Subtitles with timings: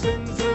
[0.00, 0.49] sins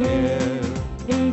[0.00, 0.60] every care.
[1.06, 1.32] He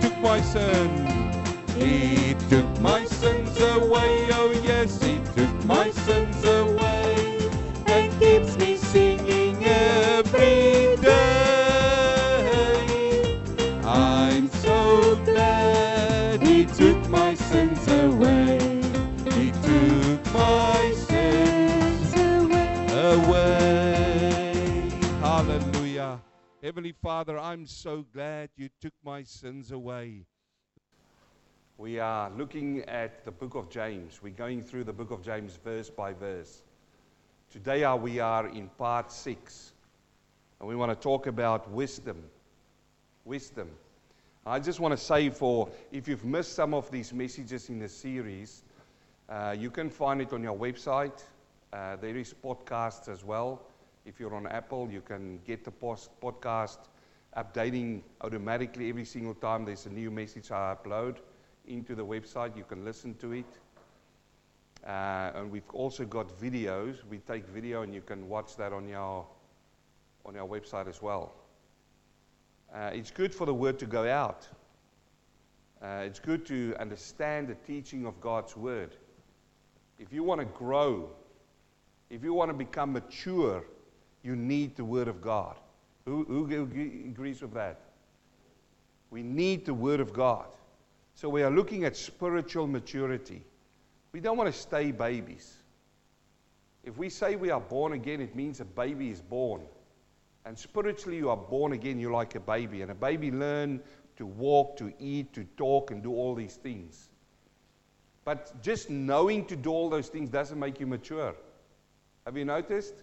[0.00, 1.01] took My sins
[26.82, 30.26] Heavenly Father, I'm so glad you took my sins away.
[31.78, 34.20] We are looking at the book of James.
[34.20, 36.64] We're going through the book of James verse by verse.
[37.52, 39.74] Today uh, we are in part six,
[40.58, 42.20] and we want to talk about wisdom.
[43.24, 43.70] Wisdom.
[44.44, 47.88] I just want to say, for if you've missed some of these messages in the
[47.88, 48.64] series,
[49.28, 51.22] uh, you can find it on your website.
[51.72, 53.62] Uh, there is podcasts as well.
[54.04, 56.78] If you're on Apple, you can get the post- podcast
[57.36, 61.18] updating automatically every single time there's a new message I upload
[61.66, 62.56] into the website.
[62.56, 63.58] You can listen to it.
[64.84, 66.96] Uh, and we've also got videos.
[67.08, 69.24] We take video, and you can watch that on your
[70.24, 71.32] on our website as well.
[72.74, 74.48] Uh, it's good for the word to go out.
[75.82, 78.96] Uh, it's good to understand the teaching of God's word.
[79.98, 81.10] If you want to grow,
[82.10, 83.64] if you want to become mature,
[84.22, 85.56] you need the word of God.
[86.04, 87.80] Who, who, agrees with that?
[89.10, 90.46] We need the word of God.
[91.14, 93.42] So we are looking at spiritual maturity.
[94.12, 95.56] We don't want to stay babies.
[96.84, 99.62] If we say we are born again, it means a baby is born.
[100.44, 102.82] And spiritually, you are born again, you're like a baby.
[102.82, 103.80] And a baby learns
[104.16, 107.10] to walk, to eat, to talk, and do all these things.
[108.24, 111.34] But just knowing to do all those things doesn't make you mature.
[112.24, 112.94] Have you noticed?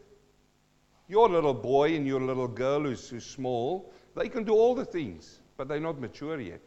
[1.10, 4.86] Your little boy and your little girl who's, who's small, they can do all the
[4.86, 6.62] things, but they're not mature yet.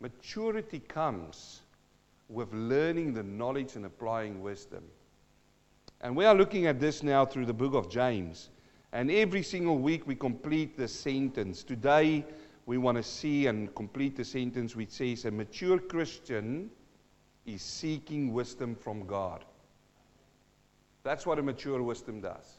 [0.00, 1.62] Maturity comes
[2.28, 4.84] with learning the knowledge and applying wisdom.
[6.02, 8.50] And we are looking at this now through the book of James.
[8.92, 11.62] And every single week we complete the sentence.
[11.62, 12.22] Today
[12.66, 16.70] we want to see and complete the sentence which says a mature Christian
[17.46, 19.42] is seeking wisdom from God.
[21.02, 22.55] That's what a mature wisdom does.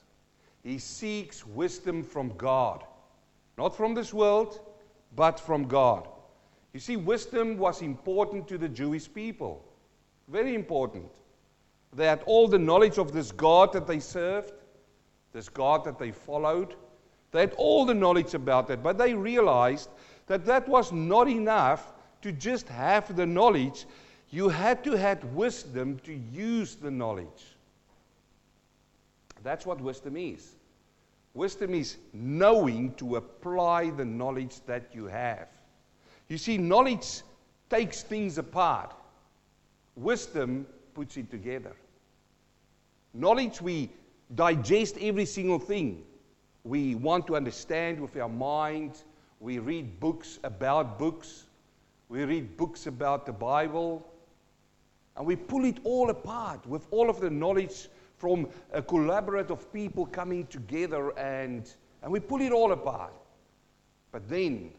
[0.68, 2.84] He seeks wisdom from God.
[3.58, 4.60] Not from this world,
[5.16, 6.10] but from God.
[6.74, 9.64] You see, wisdom was important to the Jewish people.
[10.28, 11.10] Very important.
[11.94, 14.52] They had all the knowledge of this God that they served,
[15.31, 16.75] this God that they followed.
[17.31, 19.90] They had all the knowledge about that, but they realized
[20.25, 21.94] that that was not enough
[22.24, 23.86] to just have the knowledge.
[24.31, 27.56] You had to have wisdom to use the knowledge.
[29.44, 30.56] That's what wisdom is.
[31.38, 35.48] Wisdom is knowing to apply the knowledge that you have.
[36.30, 37.22] You see, knowledge
[37.69, 38.95] takes things apart,
[39.95, 41.75] wisdom puts it together.
[43.13, 43.92] Knowledge we
[44.34, 46.04] digest every single thing.
[46.63, 49.04] We want to understand with our mind.
[49.40, 51.44] We read books about books.
[52.10, 54.12] We read books about the Bible.
[55.16, 59.72] And we pull it all apart with all of the knowledge from a collaborative of
[59.72, 61.72] people coming together and,
[62.02, 63.14] and we pull it all apart.
[64.12, 64.72] But then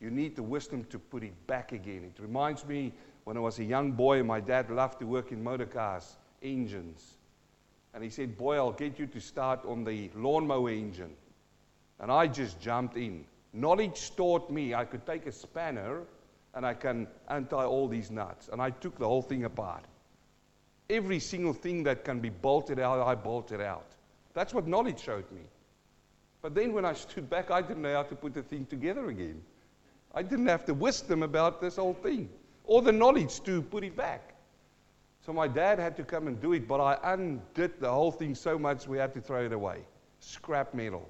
[0.00, 2.04] you need the wisdom to put it back again.
[2.04, 2.92] It reminds me
[3.24, 7.16] when I was a young boy, my dad loved to work in motor cars, engines.
[7.94, 11.14] And he said, Boy, I'll get you to start on the lawnmower engine.
[12.00, 13.24] And I just jumped in.
[13.52, 16.02] Knowledge taught me I could take a spanner
[16.54, 18.48] and I can untie all these nuts.
[18.52, 19.84] And I took the whole thing apart.
[20.90, 23.86] Every single thing that can be bolted out, I bolted out.
[24.34, 25.42] That's what knowledge showed me.
[26.42, 29.08] But then when I stood back, I didn't know how to put the thing together
[29.08, 29.40] again.
[30.14, 32.28] I didn't have the wisdom about this whole thing
[32.64, 34.34] or the knowledge to put it back.
[35.24, 38.34] So my dad had to come and do it, but I undid the whole thing
[38.34, 39.80] so much we had to throw it away.
[40.20, 41.08] Scrap metal.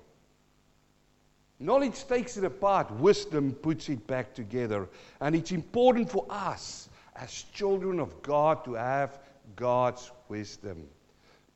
[1.59, 4.89] Knowledge takes it apart, wisdom puts it back together.
[5.21, 9.19] And it's important for us as children of God to have
[9.57, 10.87] God's wisdom.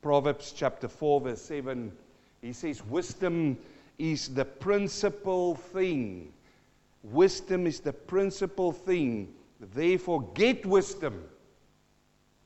[0.01, 1.91] Proverbs chapter 4, verse 7,
[2.41, 3.57] he says, Wisdom
[3.97, 6.31] is the principal thing.
[7.03, 9.33] Wisdom is the principal thing.
[9.73, 11.23] Therefore, get wisdom.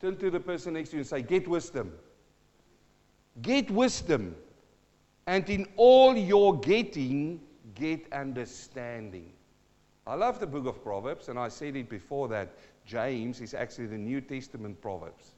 [0.01, 1.93] Turn to the person next to you and say, Get wisdom.
[3.41, 4.35] Get wisdom.
[5.27, 7.39] And in all your getting,
[7.75, 9.31] get understanding.
[10.05, 13.87] I love the book of Proverbs, and I said it before that James is actually
[13.87, 15.31] the New Testament Proverbs.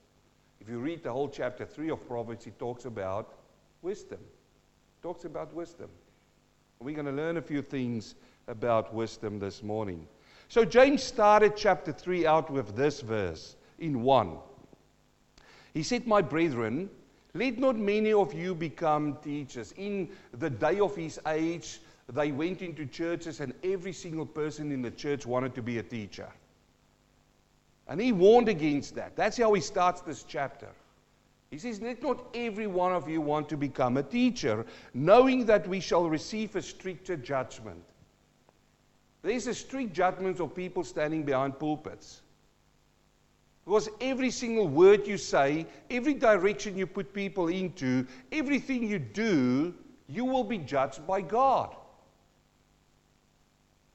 [0.59, 3.35] If you read the whole chapter 3 of Proverbs, it talks about
[3.81, 4.19] wisdom.
[4.19, 5.89] It talks about wisdom.
[6.79, 8.15] We're going to learn a few things
[8.47, 10.07] about wisdom this morning.
[10.47, 14.37] So, James started chapter 3 out with this verse in 1.
[15.73, 16.89] He said, My brethren,
[17.33, 19.73] let not many of you become teachers.
[19.77, 24.81] In the day of his age, they went into churches, and every single person in
[24.81, 26.31] the church wanted to be a teacher.
[27.87, 29.15] And he warned against that.
[29.15, 30.67] That's how he starts this chapter.
[31.51, 35.67] He says, Let not every one of you want to become a teacher, knowing that
[35.67, 37.83] we shall receive a stricter judgment.
[39.21, 42.21] There's a strict judgment of people standing behind pulpits.
[43.65, 49.73] Because every single word you say, every direction you put people into, everything you do,
[50.07, 51.75] you will be judged by God.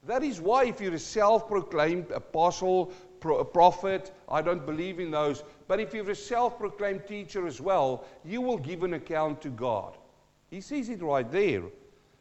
[0.07, 2.91] That is why, if you're a self proclaimed apostle,
[3.21, 7.61] pro- prophet, I don't believe in those, but if you're a self proclaimed teacher as
[7.61, 9.97] well, you will give an account to God.
[10.49, 11.63] He sees it right there.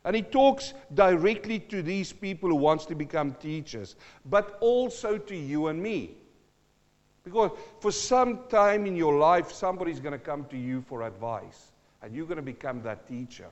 [0.05, 5.37] And he talks directly to these people who wants to become teachers, but also to
[5.37, 6.13] you and me.
[7.23, 7.51] Because
[7.81, 12.15] for some time in your life, somebody's going to come to you for advice, and
[12.15, 13.47] you're going to become that teacher.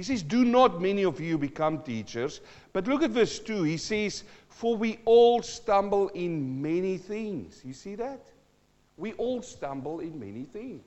[0.00, 2.40] He says, Do not many of you become teachers.
[2.72, 3.64] But look at verse 2.
[3.64, 7.60] He says, For we all stumble in many things.
[7.64, 8.24] You see that?
[8.96, 10.84] We all stumble in many things.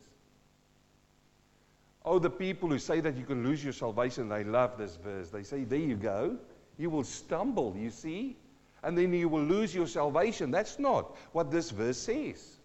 [2.04, 5.30] Oh, the people who say that you can lose your salvation, they love this verse.
[5.30, 6.36] They say, There you go.
[6.80, 8.36] You will stumble, you see?
[8.84, 10.52] and then you will lose your salvation.
[10.52, 12.58] That's not what this verse says.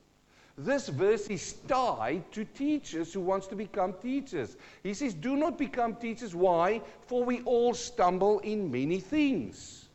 [0.61, 4.57] This verse is tied to teachers who wants to become teachers.
[4.83, 6.83] He says, "Do not become teachers why?
[7.07, 9.89] For we all stumble in many things."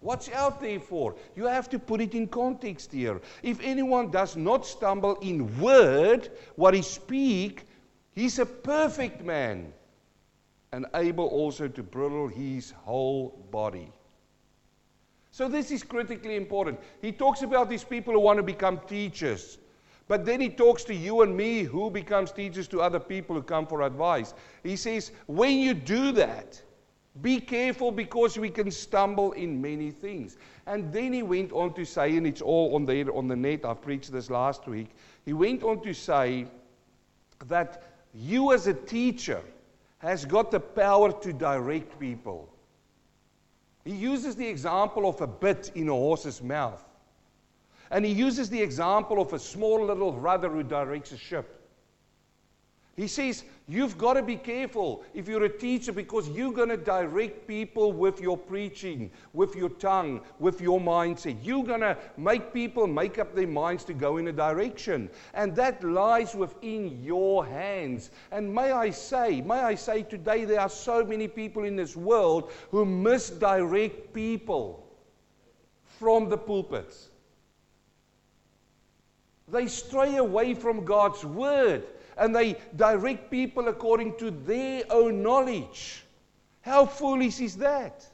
[0.00, 1.14] Watch out therefore.
[1.36, 3.20] You have to put it in context here.
[3.44, 7.64] If anyone does not stumble in word, what he speak,
[8.12, 9.72] he's a perfect man
[10.72, 13.92] and able also to bridle his whole body.
[15.30, 16.80] So this is critically important.
[17.00, 19.58] He talks about these people who want to become teachers.
[20.08, 23.42] But then he talks to you and me who becomes teachers to other people who
[23.42, 24.34] come for advice.
[24.62, 26.62] He says, when you do that,
[27.22, 30.36] be careful because we can stumble in many things.
[30.66, 33.64] And then he went on to say, and it's all on there on the net,
[33.64, 34.90] I preached this last week.
[35.24, 36.46] He went on to say
[37.46, 37.82] that
[38.14, 39.42] you as a teacher
[39.98, 42.48] has got the power to direct people.
[43.84, 46.85] He uses the example of a bit in a horse's mouth.
[47.90, 51.56] And he uses the example of a small little rudder who directs a ship.
[52.96, 56.76] He says, You've got to be careful if you're a teacher because you're going to
[56.76, 61.36] direct people with your preaching, with your tongue, with your mindset.
[61.42, 65.10] You're going to make people make up their minds to go in a direction.
[65.34, 68.12] And that lies within your hands.
[68.30, 71.96] And may I say, may I say today, there are so many people in this
[71.96, 74.86] world who misdirect people
[75.98, 77.08] from the pulpits.
[79.48, 81.84] They stray away from God's word
[82.18, 86.04] and they direct people according to their own knowledge.
[86.62, 88.06] How foolish is that?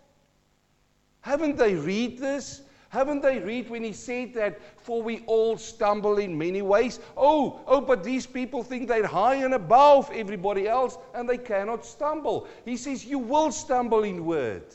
[1.21, 2.63] Haven't they read this?
[2.91, 7.01] Haven't they read when he said that, for we all stumble in many ways?
[7.17, 11.87] Oh, oh, but these people think they're high and above everybody else and they cannot
[11.87, 12.47] stumble.
[12.67, 14.75] He says, You will stumble in word.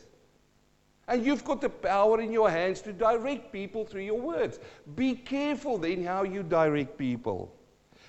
[1.07, 4.59] And you've got the power in your hands to direct people through your words.
[4.95, 7.53] Be careful then how you direct people.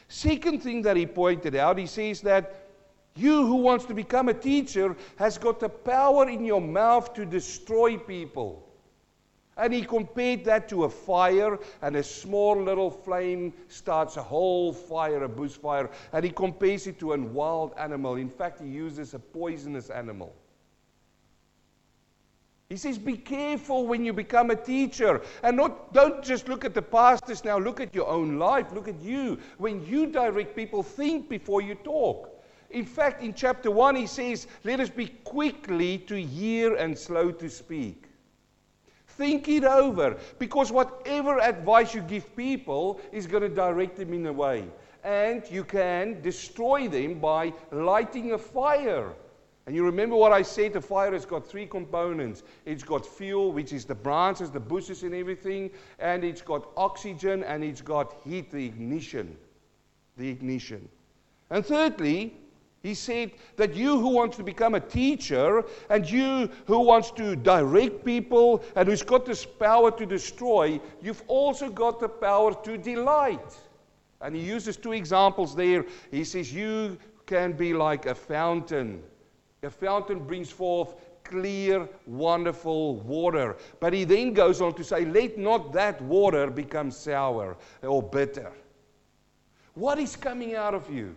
[0.08, 2.66] Second thing that he pointed out, he says that
[3.14, 7.24] you who wants to become a teacher has got the power in your mouth to
[7.24, 8.64] destroy people.
[9.56, 14.72] And he compared that to a fire, and a small little flame starts a whole
[14.72, 15.90] fire, a bushfire.
[16.12, 18.14] And he compares it to a wild animal.
[18.14, 20.32] In fact, he uses a poisonous animal.
[22.68, 25.22] He says, Be careful when you become a teacher.
[25.42, 28.88] And not, don't just look at the pastors now, look at your own life, look
[28.88, 29.38] at you.
[29.56, 32.28] When you direct people, think before you talk.
[32.70, 37.30] In fact, in chapter 1, he says, Let us be quickly to hear and slow
[37.32, 38.04] to speak.
[39.06, 44.26] Think it over because whatever advice you give people is going to direct them in
[44.26, 44.66] a way.
[45.02, 49.14] And you can destroy them by lighting a fire.
[49.68, 53.52] And you remember what I said the fire has got three components it's got fuel,
[53.52, 58.14] which is the branches, the bushes, and everything, and it's got oxygen, and it's got
[58.24, 59.36] heat, the ignition.
[60.16, 60.88] The ignition.
[61.50, 62.34] And thirdly,
[62.82, 67.36] he said that you who wants to become a teacher and you who wants to
[67.36, 72.78] direct people and who's got this power to destroy, you've also got the power to
[72.78, 73.54] delight.
[74.22, 75.84] And he uses two examples there.
[76.10, 76.96] He says, You
[77.26, 79.02] can be like a fountain.
[79.62, 83.56] A fountain brings forth clear, wonderful water.
[83.80, 88.52] But he then goes on to say, Let not that water become sour or bitter.
[89.74, 91.14] What is coming out of you?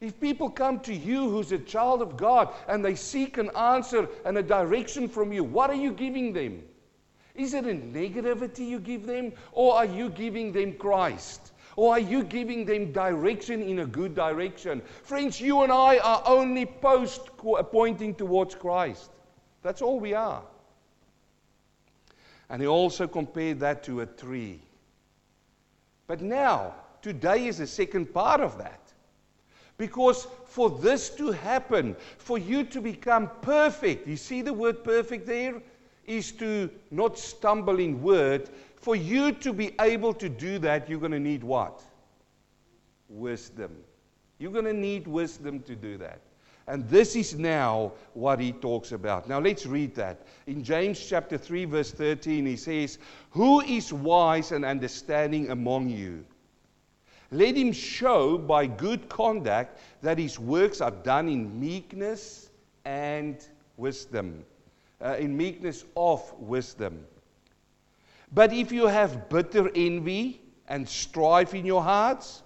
[0.00, 4.08] If people come to you who's a child of God and they seek an answer
[4.24, 6.62] and a direction from you, what are you giving them?
[7.34, 11.52] Is it a negativity you give them, or are you giving them Christ?
[11.76, 14.80] Or are you giving them direction in a good direction?
[15.02, 19.10] Friends, you and I are only post pointing towards Christ.
[19.62, 20.42] That's all we are.
[22.48, 24.60] And he also compared that to a tree.
[26.06, 28.80] But now, today is the second part of that.
[29.76, 35.26] Because for this to happen, for you to become perfect, you see the word perfect
[35.26, 35.60] there?
[36.06, 38.48] Is to not stumble in word.
[38.86, 41.82] For you to be able to do that, you're going to need what?
[43.08, 43.72] Wisdom.
[44.38, 46.20] You're going to need wisdom to do that.
[46.68, 49.28] And this is now what he talks about.
[49.28, 50.24] Now let's read that.
[50.46, 53.00] In James chapter 3, verse 13, he says,
[53.30, 56.24] Who is wise and understanding among you?
[57.32, 62.50] Let him show by good conduct that his works are done in meekness
[62.84, 63.44] and
[63.78, 64.44] wisdom.
[65.04, 67.04] Uh, in meekness of wisdom.
[68.32, 72.42] But if you have bitter envy and strife in your hearts,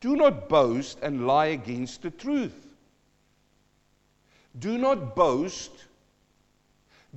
[0.00, 2.66] do not boast and lie against the truth.
[4.58, 5.72] Do not boast.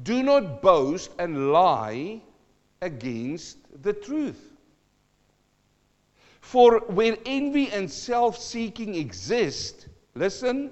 [0.02, 2.22] Do not boast and lie
[2.82, 4.54] against the truth.
[6.42, 10.72] For where envy and self seeking exist, listen,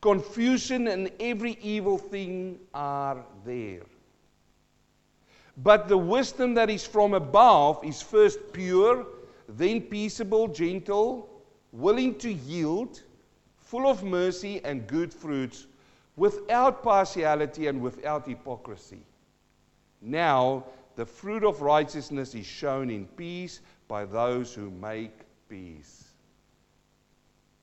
[0.00, 3.82] confusion and every evil thing are there.
[5.56, 9.06] But the wisdom that is from above is first pure,
[9.48, 11.28] then peaceable, gentle,
[11.72, 13.02] willing to yield,
[13.56, 15.66] full of mercy and good fruits,
[16.16, 19.00] without partiality and without hypocrisy.
[20.02, 25.12] Now, the fruit of righteousness is shown in peace by those who make
[25.48, 26.04] peace.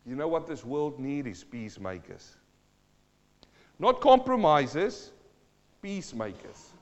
[0.06, 2.36] You know what this world needs is peacemakers.
[3.80, 5.12] Not compromisers,
[5.82, 6.73] peacemakers.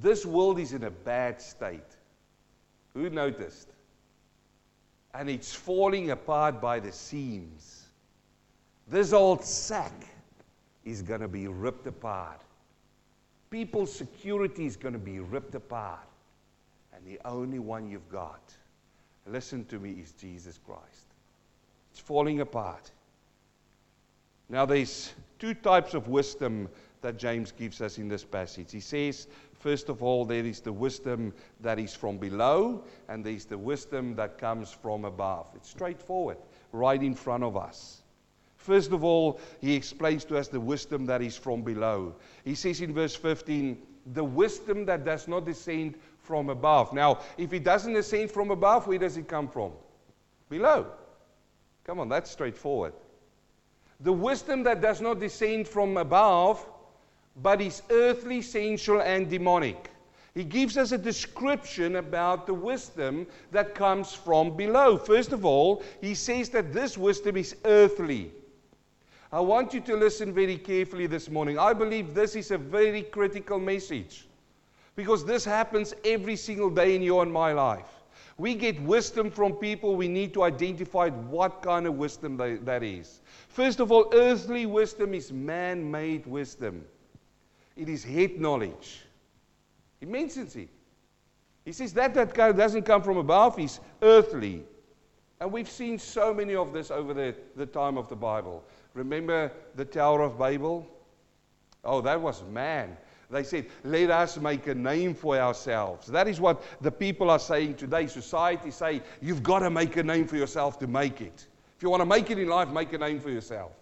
[0.00, 1.80] This world is in a bad state.
[2.94, 3.68] Who noticed?
[5.14, 7.86] And it's falling apart by the seams.
[8.88, 10.08] This old sack
[10.84, 12.40] is going to be ripped apart.
[13.50, 16.06] People's security is going to be ripped apart.
[16.92, 18.52] And the only one you've got,
[19.26, 21.06] listen to me, is Jesus Christ.
[21.92, 22.90] It's falling apart.
[24.48, 26.68] Now, there's two types of wisdom
[27.04, 28.72] that James gives us in this passage.
[28.72, 33.44] He says, first of all, there is the wisdom that is from below, and there's
[33.44, 35.46] the wisdom that comes from above.
[35.54, 36.38] It's straightforward,
[36.72, 38.02] right in front of us.
[38.56, 42.14] First of all, he explains to us the wisdom that is from below.
[42.44, 43.76] He says in verse 15,
[44.14, 46.94] the wisdom that does not descend from above.
[46.94, 49.72] Now, if it doesn't descend from above, where does it come from?
[50.48, 50.86] Below.
[51.84, 52.94] Come on, that's straightforward.
[54.00, 56.66] The wisdom that does not descend from above,
[57.42, 59.90] but is earthly, sensual, and demonic.
[60.34, 64.98] He gives us a description about the wisdom that comes from below.
[64.98, 68.32] First of all, he says that this wisdom is earthly.
[69.32, 71.58] I want you to listen very carefully this morning.
[71.58, 74.26] I believe this is a very critical message
[74.96, 78.04] because this happens every single day in your and my life.
[78.36, 82.82] We get wisdom from people, we need to identify what kind of wisdom they, that
[82.82, 83.20] is.
[83.48, 86.84] First of all, earthly wisdom is man made wisdom,
[87.76, 89.00] it is head knowledge.
[90.00, 90.68] He mentions it.
[91.64, 94.64] He says that that doesn't come from above, he's earthly.
[95.40, 98.64] And we've seen so many of this over the, the time of the Bible.
[98.94, 100.86] Remember the Tower of Babel?
[101.84, 102.96] Oh, that was man.
[103.30, 106.06] They said, let us make a name for ourselves.
[106.06, 108.06] That is what the people are saying today.
[108.06, 111.46] Society say, you've got to make a name for yourself to make it.
[111.76, 113.72] If you want to make it in life, make a name for yourself.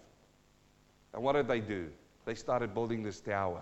[1.13, 1.89] And what did they do?
[2.25, 3.61] They started building this tower.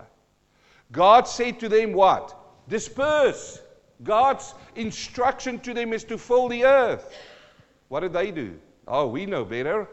[0.90, 2.36] God said to them, what?
[2.68, 3.60] Disperse.
[4.02, 7.14] God's instruction to them is to fill the earth.
[7.88, 8.58] What did they do?
[8.88, 9.88] Oh, we know better.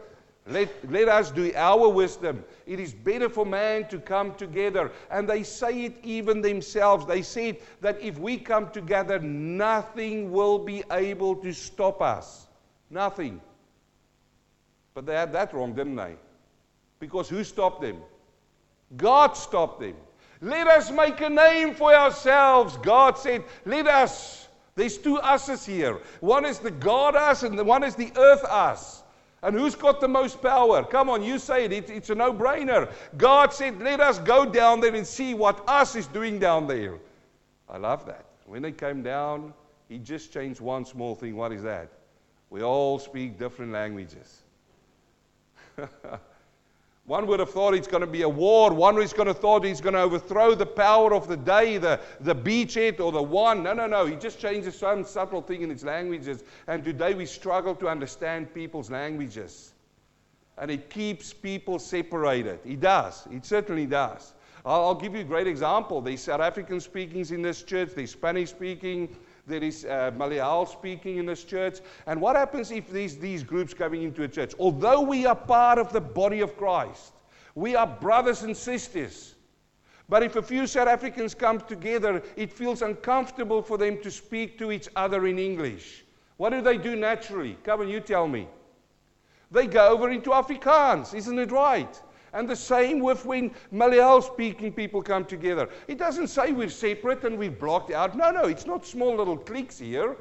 [0.46, 2.44] Let, let us do our wisdom.
[2.66, 4.90] It is better for man to come together.
[5.10, 7.06] And they say it even themselves.
[7.06, 12.46] They said that if we come together, nothing will be able to stop us.
[12.88, 13.40] Nothing.
[14.94, 16.16] But they had that wrong, didn't they?
[16.98, 17.98] Because who stopped them?
[18.96, 19.94] God stopped them.
[20.40, 22.76] Let us make a name for ourselves.
[22.78, 24.48] God said, Let us.
[24.74, 26.00] There's two us's here.
[26.20, 29.02] One is the God us, and the one is the earth us.
[29.42, 30.84] And who's got the most power?
[30.84, 31.72] Come on, you say it.
[31.72, 32.90] It's, it's a no brainer.
[33.16, 36.96] God said, Let us go down there and see what us is doing down there.
[37.68, 38.24] I love that.
[38.46, 39.52] When they came down,
[39.88, 41.36] He just changed one small thing.
[41.36, 41.90] What is that?
[42.48, 44.42] We all speak different languages.
[47.06, 48.72] One would have thought it's going to be a war.
[48.72, 51.98] One is going to thought he's going to overthrow the power of the day, the,
[52.20, 53.62] the beachhead or the one.
[53.62, 54.06] No, no, no.
[54.06, 56.44] He just changes some subtle thing in its languages.
[56.68, 59.72] And today we struggle to understand people's languages.
[60.56, 62.60] And it keeps people separated.
[62.64, 63.26] It does.
[63.32, 64.34] It certainly does.
[64.64, 66.00] I'll, I'll give you a great example.
[66.00, 67.90] There's South African speakings in this church.
[67.94, 69.16] There's Spanish speaking.
[69.46, 71.78] There is uh, Malayalam speaking in this church.
[72.06, 74.54] And what happens if these, these groups coming into a church?
[74.58, 77.12] Although we are part of the body of Christ,
[77.54, 79.34] we are brothers and sisters.
[80.08, 84.58] But if a few South Africans come together, it feels uncomfortable for them to speak
[84.58, 86.04] to each other in English.
[86.36, 87.56] What do they do naturally?
[87.64, 88.48] Come on, you tell me.
[89.50, 92.00] They go over into Afrikaans, isn't it right?
[92.32, 95.68] And the same with when Malayalam speaking people come together.
[95.88, 98.16] It doesn't say we're separate and we've blocked out.
[98.16, 100.16] No, no, it's not small little cliques here.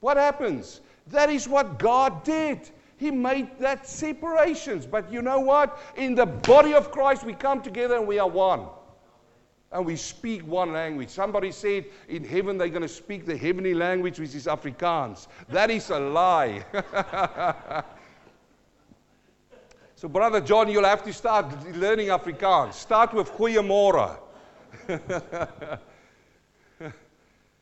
[0.00, 0.80] What happens?
[1.08, 2.70] That is what God did.
[2.96, 4.86] He made that separations.
[4.86, 5.80] But you know what?
[5.96, 8.66] In the body of Christ, we come together and we are one.
[9.72, 11.10] And we speak one language.
[11.10, 15.28] Somebody said in heaven they're going to speak the heavenly language, which is Afrikaans.
[15.48, 16.64] That is a lie.
[20.00, 22.72] So, Brother John, you'll have to start learning Afrikaans.
[22.72, 24.16] Start with Goeiemorgen.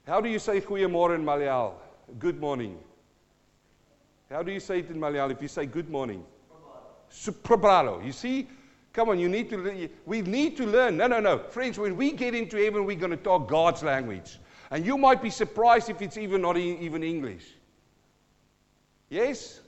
[0.07, 1.73] How do you say Goeiemorgen in Malayal?
[2.21, 2.79] Good morning.
[4.31, 6.25] How do you say it in Malayal if you say good morning?
[7.11, 8.07] Suprabralo.
[8.07, 8.47] You see?
[8.93, 10.97] Come on, you need to we need to learn.
[10.97, 11.39] No, no, no.
[11.39, 14.39] Friends, when we get into heaven, we're going to talk God's language.
[14.71, 17.47] And you might be surprised if it's even not even English.
[19.11, 19.59] Yes?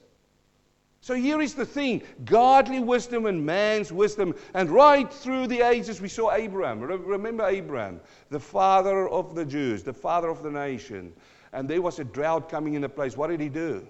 [1.03, 4.35] So here is the thing godly wisdom and man's wisdom.
[4.53, 6.81] And right through the ages, we saw Abraham.
[6.81, 11.13] Remember Abraham, the father of the Jews, the father of the nation.
[11.53, 13.17] And there was a drought coming in the place.
[13.17, 13.87] What did he do?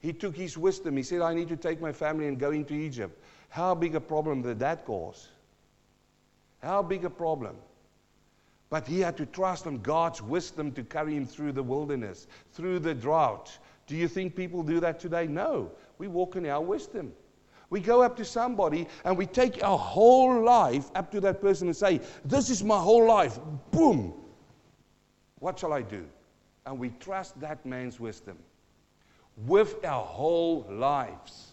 [0.00, 0.96] He took his wisdom.
[0.96, 3.22] He said, I need to take my family and go into Egypt.
[3.50, 5.28] How big a problem did that cause?
[6.62, 7.56] How big a problem?
[8.70, 12.78] But he had to trust on God's wisdom to carry him through the wilderness, through
[12.78, 13.58] the drought.
[13.90, 15.26] Do you think people do that today?
[15.26, 15.72] No.
[15.98, 17.12] We walk in our wisdom.
[17.70, 21.66] We go up to somebody and we take our whole life up to that person
[21.66, 23.40] and say, This is my whole life.
[23.72, 24.14] Boom.
[25.40, 26.06] What shall I do?
[26.66, 28.38] And we trust that man's wisdom
[29.36, 31.48] with our whole lives.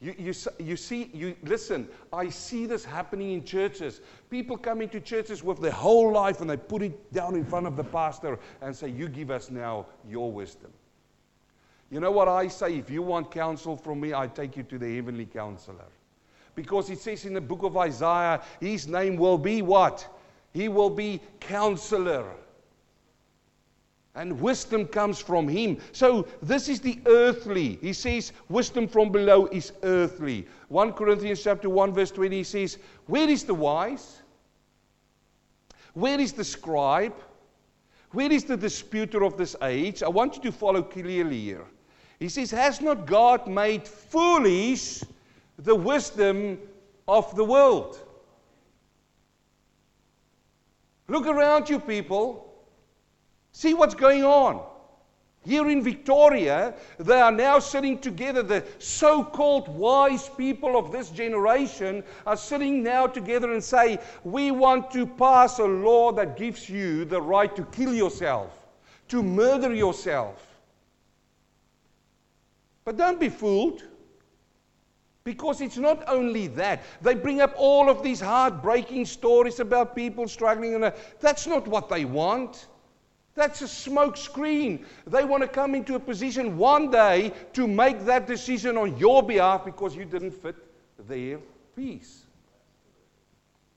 [0.00, 4.00] You, you, you see, you listen, I see this happening in churches.
[4.30, 7.66] People come into churches with their whole life and they put it down in front
[7.66, 10.70] of the pastor and say, You give us now your wisdom.
[11.90, 12.76] You know what I say?
[12.76, 15.86] If you want counsel from me, I take you to the heavenly counselor.
[16.54, 20.06] Because it says in the book of Isaiah, his name will be what?
[20.52, 22.24] He will be counselor.
[24.14, 25.76] And wisdom comes from him.
[25.92, 27.78] So this is the earthly.
[27.82, 30.48] He says wisdom from below is earthly.
[30.68, 34.22] 1 Corinthians chapter 1 verse 20 he says, "Where is the wise?
[35.92, 37.14] Where is the scribe?
[38.12, 41.66] Where is the disputer of this age?" I want you to follow clearly here.
[42.18, 45.02] He says, "Has not God made foolish
[45.58, 46.58] the wisdom
[47.06, 47.98] of the world?"
[51.08, 52.42] Look around you people.
[53.52, 54.62] See what's going on.
[55.46, 58.42] Here in Victoria, they are now sitting together.
[58.42, 64.50] The so called wise people of this generation are sitting now together and say, We
[64.50, 68.50] want to pass a law that gives you the right to kill yourself,
[69.06, 70.45] to murder yourself.
[72.86, 73.82] But don't be fooled.
[75.24, 76.84] Because it's not only that.
[77.02, 80.76] They bring up all of these heartbreaking stories about people struggling.
[80.76, 82.68] And uh, that's not what they want.
[83.34, 84.86] That's a smoke screen.
[85.04, 89.20] They want to come into a position one day to make that decision on your
[89.20, 90.54] behalf because you didn't fit
[91.08, 91.40] their
[91.74, 92.22] piece.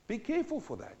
[0.06, 0.96] Be careful for that.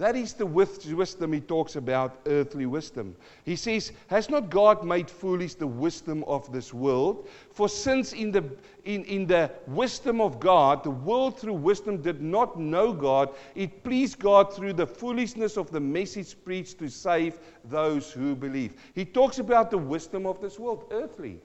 [0.00, 3.14] That is the wisdom he talks about, earthly wisdom.
[3.44, 7.28] He says, Has not God made foolish the wisdom of this world?
[7.52, 8.42] For since in the,
[8.86, 13.84] in, in the wisdom of God, the world through wisdom did not know God, it
[13.84, 18.76] pleased God through the foolishness of the message preached to save those who believe.
[18.94, 21.42] He talks about the wisdom of this world, earthly.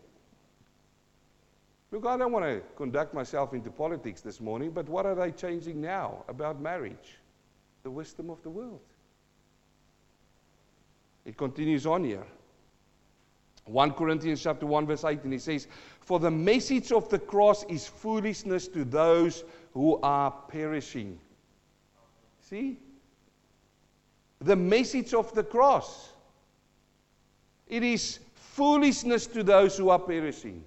[1.91, 5.31] Look, I don't want to conduct myself into politics this morning, but what are they
[5.31, 7.17] changing now about marriage?
[7.85, 8.81] The wisdom of the world.
[11.23, 12.25] It continues on here.
[13.65, 15.67] 1 Corinthians chapter 1 verse 18 and he says
[15.99, 19.43] for the message of the cross is foolishness to those
[19.73, 21.19] who are perishing.
[22.41, 22.79] See?
[24.41, 26.09] The message of the cross
[27.67, 30.63] it is foolishness to those who are perishing.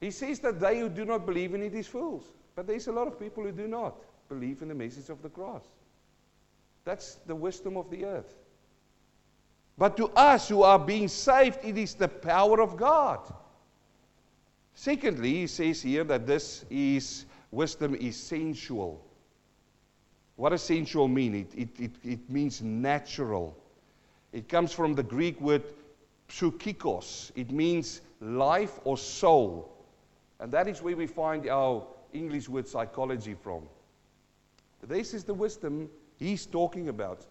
[0.00, 2.24] He says that they who do not believe in it is fools.
[2.56, 3.94] But there's a lot of people who do not
[4.28, 5.62] believe in the message of the cross.
[6.84, 8.34] That's the wisdom of the earth.
[9.76, 13.20] But to us who are being saved, it is the power of God.
[14.74, 19.04] Secondly, he says here that this is wisdom is sensual.
[20.36, 21.34] What does sensual mean?
[21.34, 23.56] It, it, it, it means natural.
[24.32, 25.62] It comes from the Greek word
[26.28, 27.32] psychikos.
[27.34, 29.72] It means life or soul.
[30.40, 33.62] And that is where we find our English word psychology from.
[34.86, 35.88] This is the wisdom
[36.18, 37.26] he's talking about.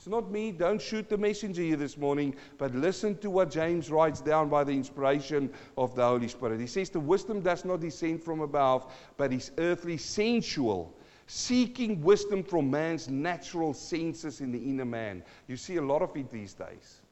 [0.00, 3.90] It's not me, don't shoot the messenger here this morning, but listen to what James
[3.90, 6.58] writes down by the inspiration of the Holy Spirit.
[6.58, 12.42] He says, The wisdom does not descend from above, but is earthly, sensual, seeking wisdom
[12.42, 15.22] from man's natural senses in the inner man.
[15.48, 17.02] You see a lot of it these days.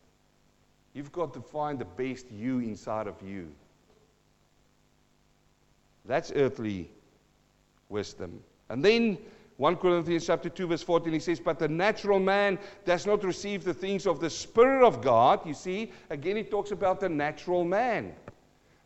[0.94, 3.52] You've got to find the best you inside of you.
[6.06, 6.90] That's earthly
[7.90, 8.42] wisdom.
[8.70, 9.18] And then
[9.58, 13.64] 1 Corinthians chapter 2 verse 14 he says but the natural man does not receive
[13.64, 15.44] the things of the spirit of God.
[15.44, 18.14] You see again he talks about the natural man.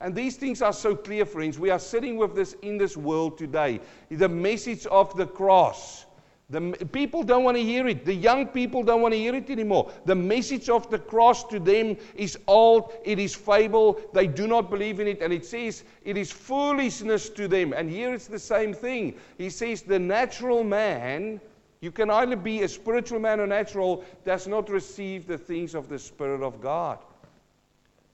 [0.00, 1.58] And these things are so clear friends.
[1.58, 3.80] We are sitting with this in this world today.
[4.10, 6.06] The message of the cross
[6.52, 6.60] the
[6.92, 8.04] people don't want to hear it.
[8.04, 9.90] The young people don't want to hear it anymore.
[10.04, 14.68] The message of the cross to them is old, it is fable, they do not
[14.68, 17.72] believe in it, and it says it is foolishness to them.
[17.72, 19.14] And here it's the same thing.
[19.38, 21.40] He says the natural man,
[21.80, 25.88] you can either be a spiritual man or natural, does not receive the things of
[25.88, 26.98] the Spirit of God.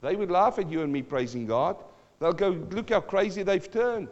[0.01, 1.77] They would laugh at you and me praising God.
[2.20, 4.11] They'll go, look how crazy they've turned.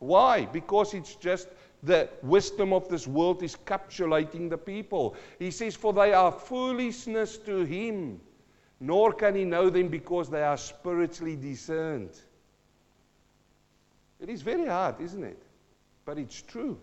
[0.00, 0.44] Why?
[0.44, 1.48] Because it's just
[1.84, 5.14] the wisdom of this world is capsulating the people.
[5.38, 8.20] He says, For they are foolishness to him,
[8.80, 12.10] nor can he know them because they are spiritually discerned.
[14.20, 15.42] It is very hard, isn't it?
[16.06, 16.78] But it's true.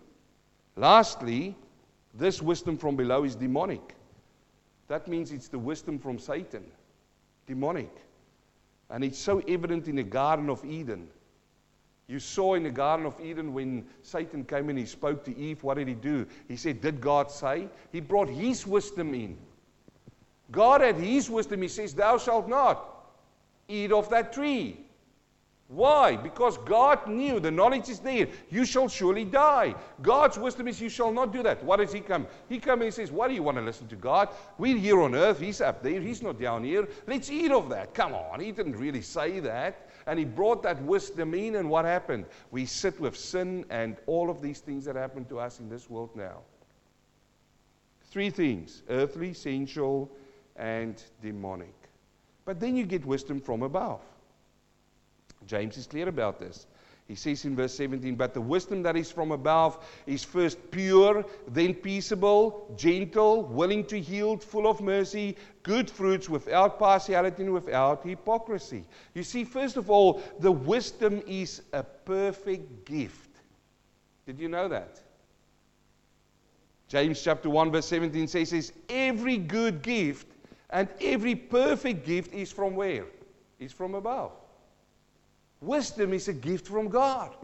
[0.76, 1.56] Lastly,
[2.14, 3.94] this wisdom from below is demonic.
[4.88, 6.64] That means it's the wisdom from Satan,
[7.46, 7.90] demonic.
[8.90, 11.08] And it's so evident in the Garden of Eden.
[12.12, 15.62] You saw in the Garden of Eden when Satan came and he spoke to Eve,
[15.62, 16.26] what did he do?
[16.46, 17.68] He said, Did God say?
[17.90, 19.38] He brought his wisdom in.
[20.50, 21.62] God had his wisdom.
[21.62, 23.06] He says, Thou shalt not
[23.66, 24.76] eat of that tree.
[25.68, 26.16] Why?
[26.16, 28.28] Because God knew the knowledge is there.
[28.50, 29.74] You shall surely die.
[30.02, 31.64] God's wisdom is you shall not do that.
[31.64, 32.26] What does He come?
[32.46, 34.28] He comes and he says, Why do you want to listen to God?
[34.58, 35.40] We're here on earth.
[35.40, 35.98] He's up there.
[35.98, 36.86] He's not down here.
[37.06, 37.94] Let's eat of that.
[37.94, 38.40] Come on.
[38.40, 39.88] He didn't really say that.
[40.06, 42.26] And He brought that wisdom in, and what happened?
[42.50, 45.88] We sit with sin and all of these things that happen to us in this
[45.88, 46.38] world now.
[48.10, 50.10] Three things earthly, sensual,
[50.56, 51.74] and demonic.
[52.44, 54.00] But then you get wisdom from above.
[55.46, 56.66] James is clear about this.
[57.12, 61.26] He says in verse 17, But the wisdom that is from above is first pure,
[61.46, 68.02] then peaceable, gentle, willing to yield, full of mercy, good fruits, without partiality and without
[68.02, 68.86] hypocrisy.
[69.12, 73.28] You see, first of all, the wisdom is a perfect gift.
[74.24, 74.98] Did you know that?
[76.88, 80.28] James chapter 1, verse 17 says, says Every good gift
[80.70, 83.04] and every perfect gift is from where?
[83.58, 84.32] Is from above.
[85.62, 87.34] Wisdom is a gift from God.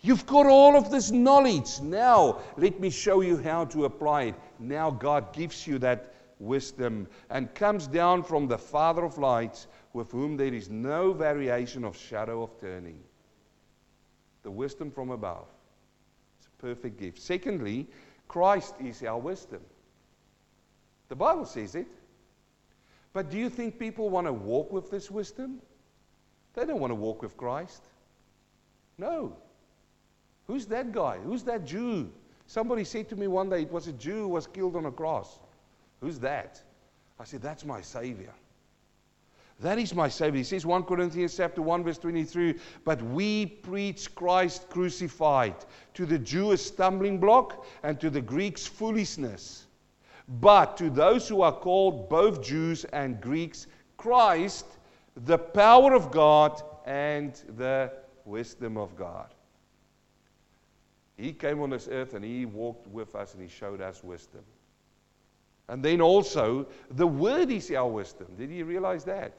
[0.00, 1.80] You've got all of this knowledge.
[1.80, 4.34] Now, let me show you how to apply it.
[4.58, 10.10] Now, God gives you that wisdom and comes down from the Father of lights, with
[10.10, 12.98] whom there is no variation of shadow of turning.
[14.42, 15.46] The wisdom from above.
[16.38, 17.20] It's a perfect gift.
[17.20, 17.86] Secondly,
[18.26, 19.60] Christ is our wisdom.
[21.08, 21.86] The Bible says it.
[23.12, 25.60] But do you think people want to walk with this wisdom?
[26.54, 27.82] They don't want to walk with Christ.
[28.98, 29.36] No.
[30.46, 31.18] Who's that guy?
[31.18, 32.10] Who's that Jew?
[32.46, 34.92] Somebody said to me one day it was a Jew who was killed on a
[34.92, 35.38] cross.
[36.00, 36.60] Who's that?
[37.18, 38.34] I said, That's my Savior.
[39.60, 40.38] That is my Savior.
[40.38, 45.54] He says 1 Corinthians chapter 1, verse 23, but we preach Christ crucified,
[45.94, 49.66] to the Jew a stumbling block, and to the Greeks foolishness.
[50.40, 54.66] But to those who are called both Jews and Greeks, Christ
[55.16, 57.92] the power of God and the
[58.24, 59.32] wisdom of God.
[61.16, 64.42] He came on this earth and he walked with us and he showed us wisdom.
[65.68, 68.26] And then also, the word is our wisdom.
[68.36, 69.32] Did you realize that?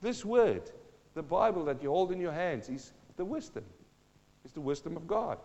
[0.00, 0.70] This word,
[1.14, 3.64] the Bible that you hold in your hands, is the wisdom.
[4.44, 5.38] It's the wisdom of God.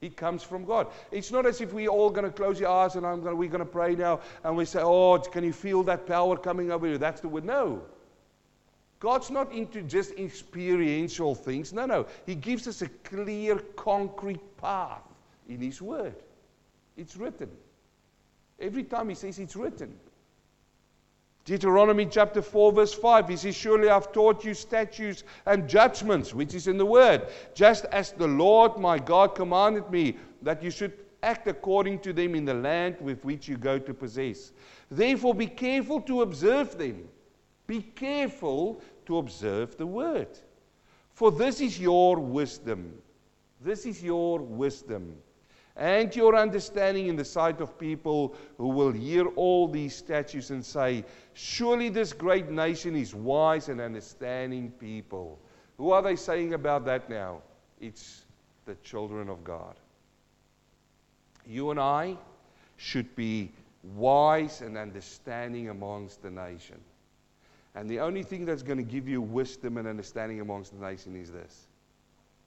[0.00, 0.86] It comes from God.
[1.10, 3.48] It's not as if we're all going to close your eyes and I'm gonna, we're
[3.48, 6.86] going to pray now and we say, Oh, can you feel that power coming over
[6.86, 6.98] you?
[6.98, 7.44] That's the word.
[7.44, 7.82] No.
[9.00, 11.72] God's not into just experiential things.
[11.72, 12.06] No, no.
[12.26, 15.02] He gives us a clear, concrete path
[15.48, 16.16] in His Word.
[16.96, 17.50] It's written.
[18.58, 19.94] Every time He says it's written.
[21.44, 26.54] Deuteronomy chapter 4, verse 5, He says, Surely I've taught you statutes and judgments, which
[26.54, 30.92] is in the Word, just as the Lord my God commanded me that you should
[31.22, 34.52] act according to them in the land with which you go to possess.
[34.90, 37.08] Therefore, be careful to observe them
[37.68, 40.26] be careful to observe the word.
[41.12, 42.92] For this is your wisdom.
[43.60, 45.14] This is your wisdom.
[45.76, 50.64] And your understanding in the sight of people who will hear all these statutes and
[50.64, 51.04] say,
[51.34, 55.38] Surely this great nation is wise and understanding people.
[55.76, 57.42] Who are they saying about that now?
[57.80, 58.24] It's
[58.64, 59.76] the children of God.
[61.46, 62.16] You and I
[62.76, 63.52] should be
[63.94, 66.80] wise and understanding amongst the nation.
[67.78, 71.14] And the only thing that's going to give you wisdom and understanding amongst the nation
[71.14, 71.68] is this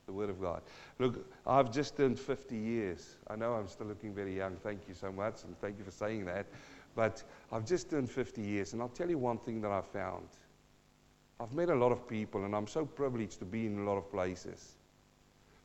[0.06, 0.62] the Word of God.
[1.00, 3.16] Look, I've just turned 50 years.
[3.30, 4.58] I know I'm still looking very young.
[4.58, 6.48] Thank you so much, and thank you for saying that.
[6.96, 10.28] But I've just turned 50 years, and I'll tell you one thing that I've found.
[11.40, 13.98] I've met a lot of people, and I'm so privileged to be in a lot
[13.98, 14.74] of places.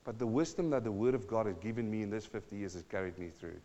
[0.05, 2.75] But the wisdom that the Word of God has given me in this 50 years
[2.75, 3.61] has carried me through.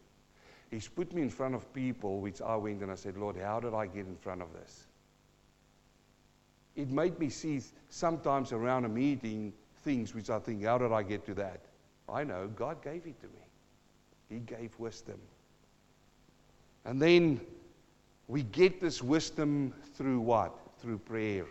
[0.72, 3.60] He's put me in front of people, which I went and I said, Lord, how
[3.60, 4.88] did I get in front of this?
[6.76, 9.54] It made me see sometimes around a meeting
[9.84, 11.62] things which I think, how did I get to that?
[12.08, 13.44] I know, God gave it to me.
[14.30, 15.20] He gave wisdom.
[16.86, 17.42] And then
[18.28, 20.58] we get this wisdom through what?
[20.80, 21.46] Through prayer.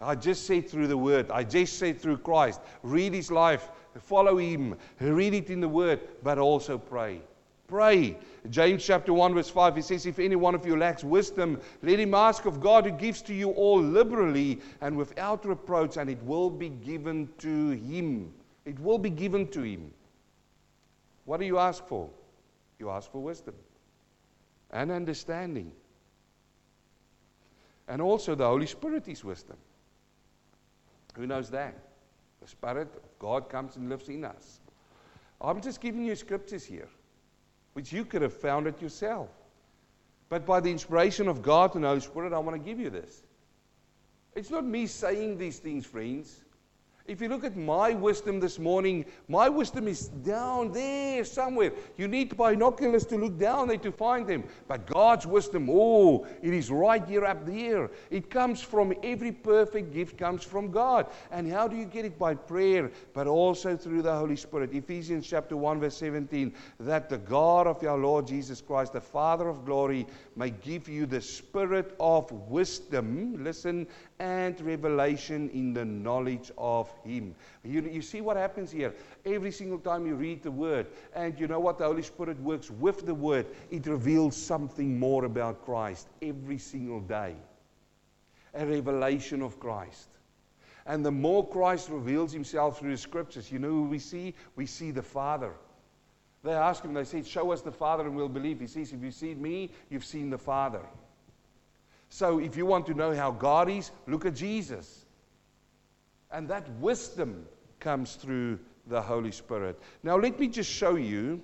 [0.00, 1.30] I just say through the Word.
[1.30, 2.60] I just say through Christ.
[2.82, 3.70] Read His life,
[4.00, 7.20] follow Him, read it in the Word, but also pray.
[7.66, 8.16] Pray.
[8.50, 11.98] James chapter 1, verse 5, he says, If any one of you lacks wisdom, let
[11.98, 16.22] him ask of God who gives to you all liberally and without reproach, and it
[16.24, 18.32] will be given to him.
[18.66, 19.90] It will be given to him.
[21.24, 22.10] What do you ask for?
[22.78, 23.54] You ask for wisdom
[24.70, 25.72] and understanding.
[27.88, 29.56] And also, the Holy Spirit is wisdom.
[31.14, 31.74] Who knows that?
[32.42, 34.60] The Spirit of God comes and lives in us.
[35.40, 36.88] I'm just giving you scriptures here
[37.74, 39.28] which you could have found it yourself.
[40.28, 43.22] But by the inspiration of God and Holy Spirit, I want to give you this.
[44.34, 46.40] It's not me saying these things, friends.
[47.06, 51.70] If you look at my wisdom this morning, my wisdom is down there somewhere.
[51.98, 54.44] You need binoculars to look down there to find them.
[54.68, 57.90] But God's wisdom, oh, it is right here up there.
[58.10, 61.08] It comes from every perfect gift comes from God.
[61.30, 62.18] And how do you get it?
[62.18, 64.72] By prayer, but also through the Holy Spirit.
[64.72, 69.46] Ephesians chapter 1, verse 17, that the God of our Lord Jesus Christ, the Father
[69.48, 73.86] of glory, may give you the spirit of wisdom, listen,
[74.18, 77.34] and revelation in the knowledge of Him.
[77.64, 78.94] You, you see what happens here?
[79.24, 81.78] Every single time you read the Word, and you know what?
[81.78, 87.00] The Holy Spirit works with the Word, it reveals something more about Christ every single
[87.00, 87.34] day.
[88.54, 90.08] A revelation of Christ.
[90.86, 94.34] And the more Christ reveals Himself through the Scriptures, you know who we see?
[94.54, 95.52] We see the Father.
[96.44, 98.60] They ask him, they say, Show us the Father and we'll believe.
[98.60, 100.82] He says, If you've seen me, you've seen the Father.
[102.14, 105.04] So if you want to know how God is, look at Jesus.
[106.30, 107.44] And that wisdom
[107.80, 109.80] comes through the Holy Spirit.
[110.04, 111.42] Now, let me just show you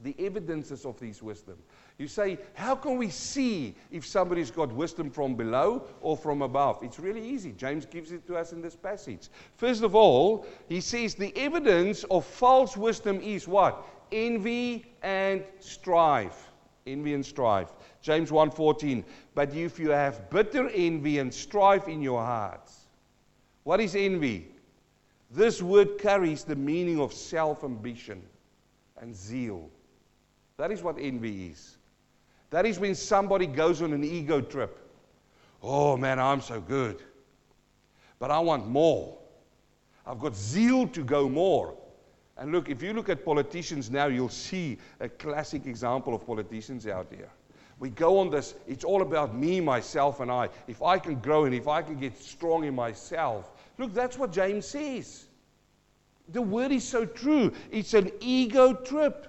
[0.00, 1.58] the evidences of this wisdom.
[1.98, 6.82] You say, How can we see if somebody's got wisdom from below or from above?
[6.82, 7.52] It's really easy.
[7.52, 9.28] James gives it to us in this passage.
[9.58, 13.84] First of all, he says the evidence of false wisdom is what?
[14.10, 16.50] Envy and strife.
[16.86, 17.72] Envy and strife.
[18.04, 19.02] James 1:14.
[19.34, 22.86] But if you have bitter envy and strife in your hearts.
[23.62, 24.46] What is envy?
[25.30, 28.22] This word carries the meaning of self-ambition
[29.00, 29.70] and zeal.
[30.58, 31.78] That is what envy is.
[32.50, 34.78] That is when somebody goes on an ego trip.
[35.62, 37.02] Oh man, I'm so good.
[38.18, 39.16] But I want more.
[40.06, 41.74] I've got zeal to go more.
[42.36, 46.86] And look, if you look at politicians now, you'll see a classic example of politicians
[46.86, 47.30] out here.
[47.78, 50.48] We go on this, it's all about me, myself, and I.
[50.68, 53.50] If I can grow and if I can get strong in myself.
[53.78, 55.26] Look, that's what James says.
[56.28, 57.52] The word is so true.
[57.70, 59.26] It's an ego trip,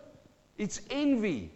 [0.57, 1.51] it's envy.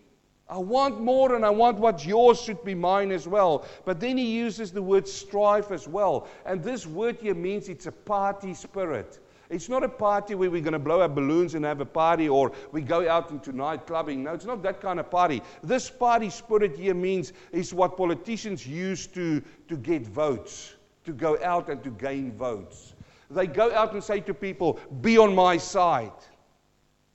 [0.49, 3.65] I want more and I want what's yours should be mine as well.
[3.86, 6.28] But then he uses the word strife as well.
[6.43, 9.19] And this word here means it's a party spirit.
[9.49, 12.29] It's not a party where we're going to blow up balloons and have a party
[12.29, 14.23] or we go out into night clubbing.
[14.23, 15.41] No, it's not that kind of party.
[15.63, 21.41] This party spirit here means is what politicians use to, to get votes, to go
[21.43, 22.93] out and to gain votes.
[23.31, 26.12] They go out and say to people, be on my side.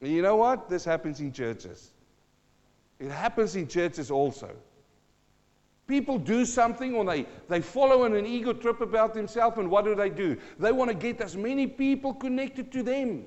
[0.01, 0.69] And you know what?
[0.69, 1.91] This happens in churches.
[2.99, 4.51] It happens in churches also.
[5.87, 9.85] People do something or they, they follow in an ego trip about themselves, and what
[9.85, 10.37] do they do?
[10.59, 13.25] They want to get as many people connected to them.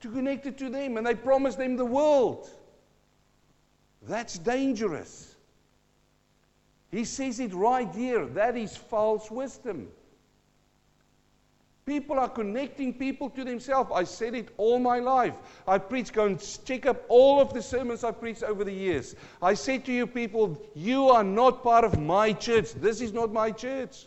[0.00, 2.48] To connected to them, and they promise them the world.
[4.02, 5.34] That's dangerous.
[6.92, 8.26] He says it right here.
[8.26, 9.88] That is false wisdom.
[11.88, 13.90] People are connecting people to themselves.
[13.94, 15.34] I said it all my life.
[15.66, 19.16] I preach, go and check up all of the sermons I preached over the years.
[19.40, 22.74] I said to you people, you are not part of my church.
[22.74, 24.04] This is not my church.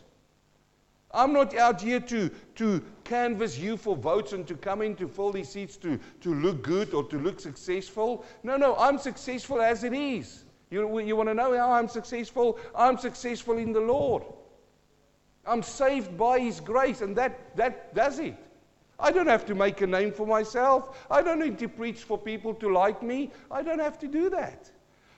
[1.09, 5.07] I'm not out here to, to canvass you for votes and to come in to
[5.07, 8.23] fill these seats to, to look good or to look successful.
[8.43, 10.43] No, no, I'm successful as it is.
[10.69, 12.59] You, you want to know how I'm successful?
[12.75, 14.21] I'm successful in the Lord.
[15.45, 18.35] I'm saved by His grace, and that, that does it.
[18.99, 21.07] I don't have to make a name for myself.
[21.09, 23.31] I don't need to preach for people to like me.
[23.49, 24.69] I don't have to do that.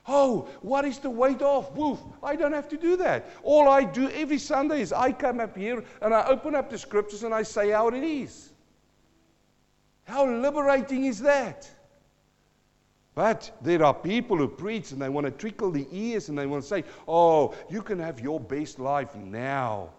[0.08, 1.72] Oh, what is the weight off?
[1.74, 2.00] Woof.
[2.22, 3.30] I don't have to do that.
[3.44, 6.78] All I do every Sunday is I come up here and I open up the
[6.78, 8.52] scriptures and I say how it is.
[10.06, 11.70] How liberating is that?
[13.16, 16.48] But there are people who preach and they want to trickle the ears and they
[16.48, 19.90] want to say, oh, you can have your best life now.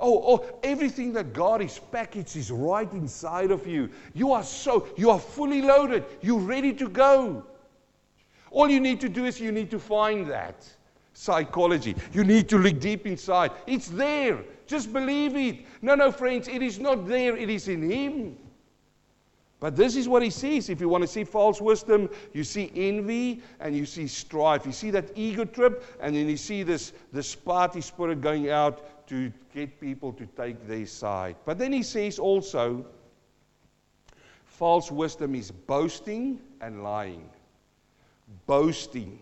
[0.00, 3.90] Oh, oh, everything that God is packaged is right inside of you.
[4.14, 6.04] You are so, you are fully loaded.
[6.20, 7.44] You're ready to go.
[8.50, 10.66] All you need to do is you need to find that
[11.14, 11.96] psychology.
[12.12, 13.50] You need to look deep inside.
[13.66, 14.38] It's there.
[14.68, 15.66] Just believe it.
[15.82, 17.36] No, no, friends, it is not there.
[17.36, 18.36] It is in Him.
[19.60, 20.68] But this is what he sees.
[20.68, 24.64] If you want to see false wisdom, you see envy and you see strife.
[24.64, 28.88] You see that ego trip, and then you see this, this party spirit going out
[29.08, 31.36] to get people to take their side.
[31.44, 32.84] But then he says also,
[34.44, 37.28] false wisdom is boasting and lying.
[38.46, 39.18] Boasting.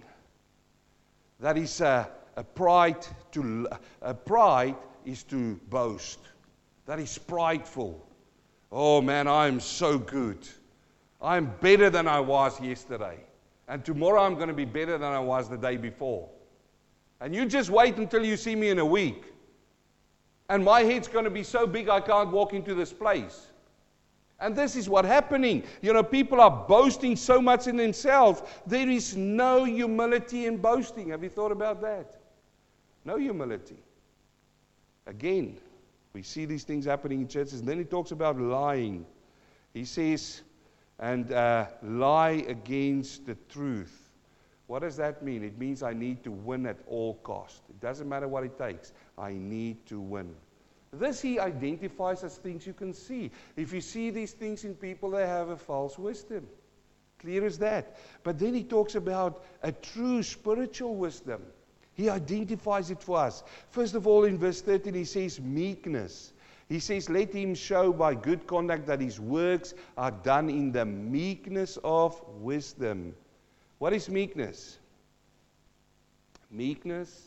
[1.40, 3.68] That is a, a pride to
[4.02, 6.18] a pride is to boast.
[6.86, 8.04] That is prideful.
[8.72, 10.48] Oh man, I'm so good.
[11.22, 13.18] I'm better than I was yesterday.
[13.68, 16.28] And tomorrow I'm going to be better than I was the day before.
[17.20, 19.24] And you just wait until you see me in a week.
[20.48, 23.48] And my head's going to be so big I can't walk into this place.
[24.38, 25.64] And this is what's happening.
[25.80, 28.42] You know, people are boasting so much in themselves.
[28.66, 31.08] There is no humility in boasting.
[31.08, 32.20] Have you thought about that?
[33.04, 33.78] No humility.
[35.06, 35.56] Again,
[36.12, 37.60] we see these things happening in churches.
[37.60, 39.06] And then he talks about lying.
[39.72, 40.42] He says,
[40.98, 44.05] and uh, lie against the truth.
[44.66, 45.44] What does that mean?
[45.44, 47.62] It means I need to win at all cost.
[47.70, 48.92] It doesn't matter what it takes.
[49.16, 50.34] I need to win.
[50.92, 53.30] This he identifies as things you can see.
[53.56, 56.46] If you see these things in people, they have a false wisdom.
[57.18, 57.96] Clear as that.
[58.22, 61.42] But then he talks about a true spiritual wisdom.
[61.94, 63.42] He identifies it for us.
[63.70, 66.32] First of all, in verse 13, he says meekness.
[66.68, 70.84] He says, Let him show by good conduct that his works are done in the
[70.84, 73.14] meekness of wisdom.
[73.78, 74.78] What is meekness?
[76.50, 77.22] Meekness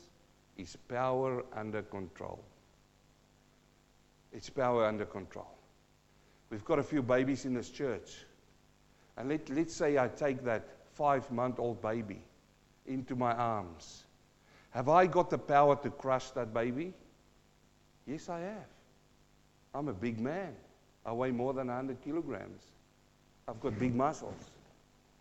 [0.58, 2.44] is power under control.
[4.32, 5.50] It's power under control.
[6.50, 8.26] We've got a few babies in this church.
[9.18, 12.22] And let, let's say I take that five month old baby
[12.88, 14.06] into my arms.
[14.72, 16.94] Have I got the power to crush that baby?
[18.06, 18.68] Yes, I have.
[19.74, 20.56] I'm a big man.
[21.06, 22.64] I weigh more than 100 kilograms.
[23.48, 24.50] I've got big muscles.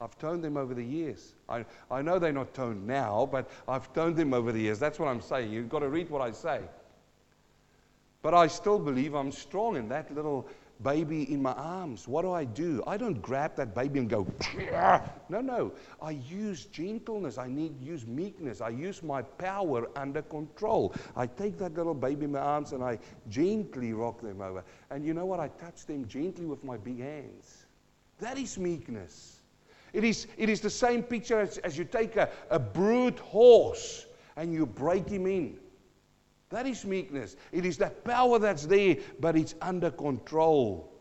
[0.01, 1.34] I've toned them over the years.
[1.49, 4.78] I, I know they're not toned now, but I've toned them over the years.
[4.78, 5.53] That's what I'm saying.
[5.53, 6.61] You've got to read what I say.
[8.22, 10.49] But I still believe I'm strong in that little
[10.82, 12.07] baby in my arms.
[12.07, 12.82] What do I do?
[12.86, 14.26] I don't grab that baby and go,
[15.28, 15.72] no, no.
[16.01, 17.38] I use gentleness.
[17.38, 18.61] I need use meekness.
[18.61, 20.94] I use my power under control.
[21.16, 24.64] I take that little baby in my arms and I gently rock them over.
[24.90, 25.40] And you know what?
[25.40, 27.66] I touch them gently with my big hands.
[28.20, 29.38] That is meekness.
[29.93, 34.07] It is, it is the same picture as, as you take a, a brute horse
[34.36, 35.59] and you break him in.
[36.51, 37.36] That is meekness.
[37.53, 40.93] It is that power that's there, but it's under control.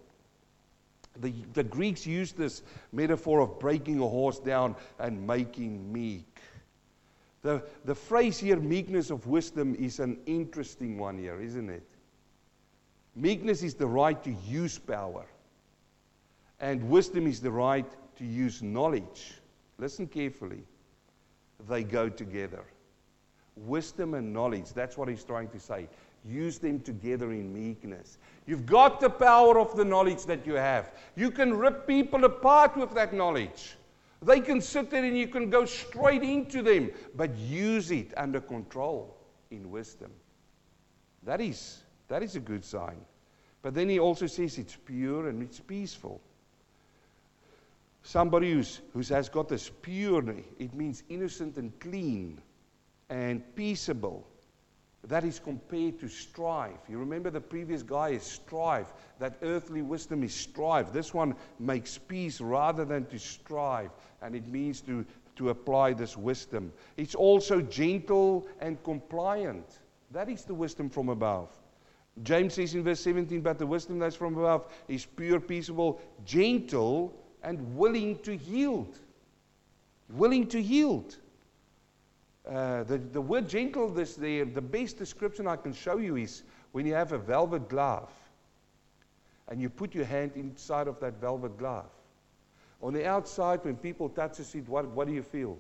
[1.21, 6.39] The, the Greeks used this metaphor of breaking a horse down and making meek.
[7.43, 11.83] The, the phrase here, meekness of wisdom, is an interesting one here, isn't it?
[13.15, 15.25] Meekness is the right to use power,
[16.59, 19.33] and wisdom is the right to use knowledge.
[19.77, 20.63] Listen carefully.
[21.67, 22.63] They go together.
[23.55, 25.87] Wisdom and knowledge, that's what he's trying to say.
[26.25, 28.17] Use them together in meekness.
[28.45, 30.91] You've got the power of the knowledge that you have.
[31.15, 33.75] You can rip people apart with that knowledge.
[34.21, 38.41] They can sit there and you can go straight into them, but use it under
[38.41, 39.15] control
[39.51, 40.11] in wisdom.
[41.23, 42.97] That is, that is a good sign.
[43.61, 46.21] But then he also says it's pure and it's peaceful.
[48.07, 50.23] Somebody who's, who has got this pure,
[50.59, 52.41] it means innocent and clean
[53.09, 54.25] and peaceable.
[55.03, 56.79] That is compared to strife.
[56.87, 58.93] You remember the previous guy is strife.
[59.19, 60.93] That earthly wisdom is strife.
[60.93, 63.91] This one makes peace rather than to strive.
[64.21, 65.05] And it means to,
[65.35, 66.71] to apply this wisdom.
[66.95, 69.79] It's also gentle and compliant.
[70.11, 71.49] That is the wisdom from above.
[72.23, 77.13] James says in verse 17, but the wisdom that's from above is pure, peaceable, gentle,
[77.43, 78.97] and willing to yield.
[80.09, 81.17] Willing to yield.
[82.47, 86.85] Uh, the, the word gentleness there, the best description I can show you is when
[86.85, 88.11] you have a velvet glove
[89.49, 91.89] and you put your hand inside of that velvet glove.
[92.81, 95.57] On the outside, when people touch it, what, what do you feel?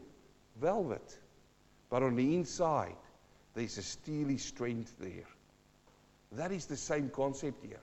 [0.61, 1.17] Velvet.
[1.89, 2.95] But on the inside,
[3.55, 5.27] there's a steely strength there.
[6.33, 7.79] That is the same concept here.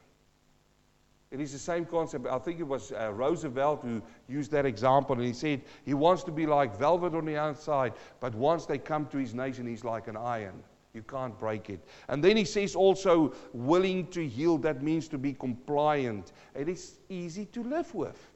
[1.35, 2.29] It is the same concept.
[2.29, 6.23] I think it was uh, Roosevelt who used that example, and he said he wants
[6.25, 9.83] to be like velvet on the outside, but once they come to his nation, he's
[9.83, 10.63] like an iron.
[10.93, 11.81] You can't break it.
[12.07, 14.63] And then he says also, willing to yield.
[14.63, 16.31] That means to be compliant.
[16.55, 18.31] It is easy to live with.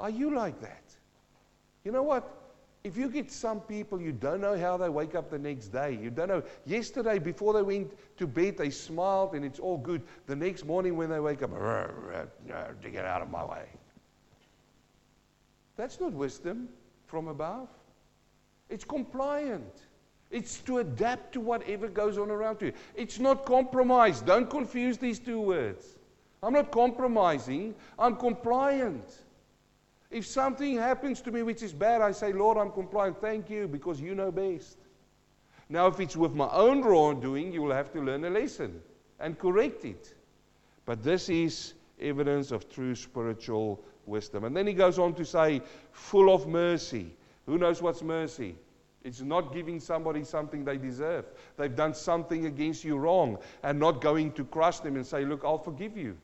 [0.00, 0.82] Are you like that?
[1.84, 2.45] You know what?
[2.86, 5.98] If you get some people, you don't know how they wake up the next day.
[6.00, 6.44] You don't know.
[6.66, 10.02] Yesterday, before they went to bed, they smiled and it's all good.
[10.28, 13.64] The next morning, when they wake up, to get out of my way.
[15.76, 16.68] That's not wisdom
[17.08, 17.66] from above.
[18.70, 19.80] It's compliant.
[20.30, 22.72] It's to adapt to whatever goes on around you.
[22.94, 24.20] It's not compromise.
[24.20, 25.96] Don't confuse these two words.
[26.40, 29.25] I'm not compromising, I'm compliant.
[30.10, 33.20] If something happens to me which is bad, I say, Lord, I'm compliant.
[33.20, 34.78] Thank you, because you know best.
[35.68, 38.80] Now, if it's with my own wrongdoing, you will have to learn a lesson
[39.18, 40.14] and correct it.
[40.84, 44.44] But this is evidence of true spiritual wisdom.
[44.44, 47.12] And then he goes on to say, full of mercy.
[47.46, 48.56] Who knows what's mercy?
[49.02, 51.26] It's not giving somebody something they deserve.
[51.56, 55.44] They've done something against you wrong and not going to crush them and say, Look,
[55.44, 56.16] I'll forgive you.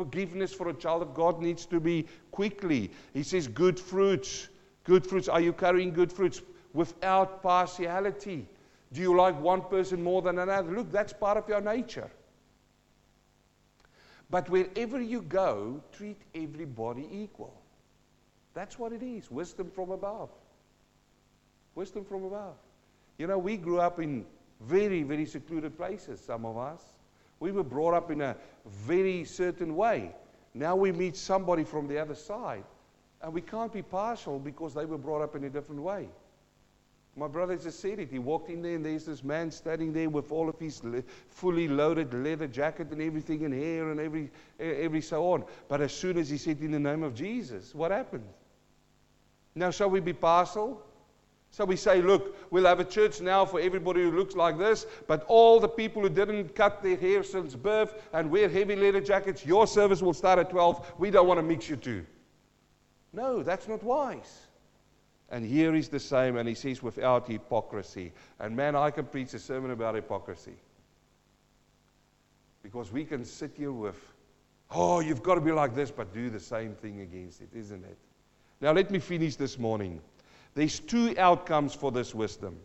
[0.00, 2.90] Forgiveness for a child of God needs to be quickly.
[3.12, 4.48] He says, Good fruits.
[4.84, 5.28] Good fruits.
[5.28, 6.40] Are you carrying good fruits
[6.72, 8.48] without partiality?
[8.94, 10.72] Do you like one person more than another?
[10.72, 12.10] Look, that's part of your nature.
[14.30, 17.60] But wherever you go, treat everybody equal.
[18.54, 20.30] That's what it is wisdom from above.
[21.74, 22.56] Wisdom from above.
[23.18, 24.24] You know, we grew up in
[24.62, 26.80] very, very secluded places, some of us.
[27.40, 28.36] We were brought up in a
[28.66, 30.14] very certain way.
[30.54, 32.64] Now we meet somebody from the other side,
[33.22, 36.08] and we can't be partial because they were brought up in a different way.
[37.16, 38.10] My brother just said it.
[38.10, 41.02] He walked in there, and there's this man standing there with all of his le-
[41.28, 45.44] fully loaded leather jacket and everything, and hair and every, every so on.
[45.68, 48.24] But as soon as he said, In the name of Jesus, what happened?
[49.54, 50.80] Now, shall we be partial?
[51.52, 54.86] So we say, look, we'll have a church now for everybody who looks like this,
[55.08, 59.00] but all the people who didn't cut their hair since birth and wear heavy leather
[59.00, 60.94] jackets, your service will start at 12.
[60.98, 62.06] We don't want to mix you two.
[63.12, 64.46] No, that's not wise.
[65.30, 68.12] And here is the same, and he says, without hypocrisy.
[68.38, 70.54] And man, I can preach a sermon about hypocrisy.
[72.62, 73.96] Because we can sit here with,
[74.70, 77.84] oh, you've got to be like this, but do the same thing against it, isn't
[77.84, 77.96] it?
[78.60, 80.00] Now, let me finish this morning.
[80.54, 82.56] There's two outcomes for this wisdom.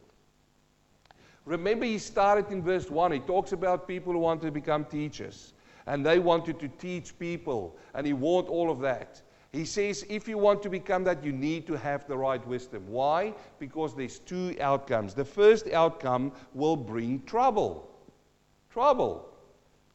[1.46, 3.12] Remember, he started in verse 1.
[3.12, 5.54] He talks about people who want to become teachers,
[5.86, 9.22] and they wanted to teach people, and he warned all of that.
[9.52, 12.84] He says, if you want to become that, you need to have the right wisdom.
[12.88, 13.34] Why?
[13.60, 15.14] Because there's two outcomes.
[15.14, 17.90] The first outcome will bring trouble.
[18.70, 19.30] Trouble.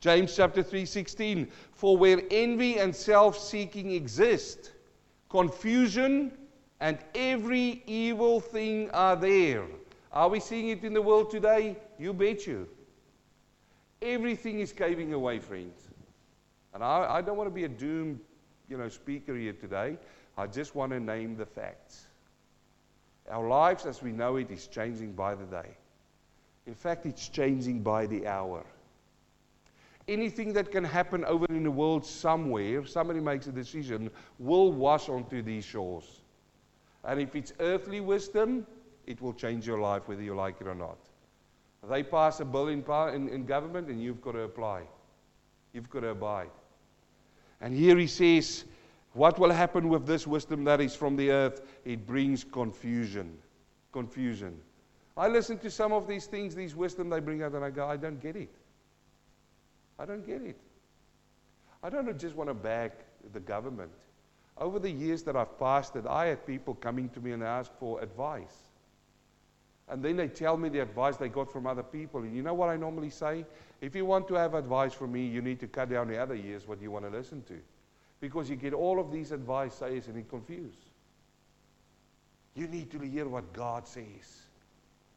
[0.00, 4.72] James chapter 3:16 For where envy and self-seeking exist,
[5.28, 6.32] confusion
[6.80, 9.64] and every evil thing are there.
[10.12, 11.76] Are we seeing it in the world today?
[11.98, 12.68] You bet you.
[14.02, 15.88] Everything is caving away, friends.
[16.72, 18.20] And I, I don't want to be a doom
[18.68, 19.98] you know, speaker here today.
[20.38, 22.06] I just want to name the facts.
[23.30, 25.76] Our lives as we know it is changing by the day.
[26.66, 28.64] In fact, it's changing by the hour.
[30.08, 34.72] Anything that can happen over in the world somewhere, if somebody makes a decision, will
[34.72, 36.19] wash onto these shores.
[37.04, 38.66] And if it's earthly wisdom,
[39.06, 40.98] it will change your life whether you like it or not.
[41.88, 42.84] They pass a bill in,
[43.14, 44.82] in, in government and you've got to apply.
[45.72, 46.50] You've got to abide.
[47.60, 48.64] And here he says,
[49.12, 51.62] What will happen with this wisdom that is from the earth?
[51.84, 53.36] It brings confusion.
[53.92, 54.58] Confusion.
[55.16, 57.86] I listen to some of these things, these wisdom they bring out, and I go,
[57.86, 58.50] I don't get it.
[59.98, 60.56] I don't get it.
[61.82, 62.92] I don't just want to bag
[63.32, 63.90] the government.
[64.60, 68.00] Over the years that I've pastored, I had people coming to me and ask for
[68.02, 68.70] advice.
[69.88, 72.20] And then they tell me the advice they got from other people.
[72.20, 73.44] And you know what I normally say?
[73.80, 76.34] If you want to have advice from me, you need to cut down the other
[76.34, 77.58] years what you want to listen to.
[78.20, 80.90] Because you get all of these advice says and it confused.
[82.54, 84.42] You need to hear what God says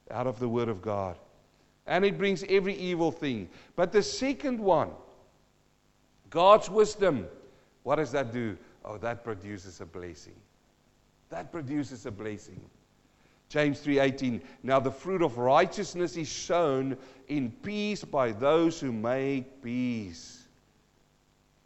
[0.10, 1.18] out of the Word of God.
[1.86, 3.50] And it brings every evil thing.
[3.76, 4.92] But the second one,
[6.30, 7.28] God's wisdom,
[7.84, 8.58] what does that do?
[8.86, 10.36] Oh, that produces a blessing.
[11.30, 12.62] That produces a blessing.
[13.50, 19.62] James 3:18 Now the fruit of righteousness is shown in peace by those who make
[19.62, 20.48] peace.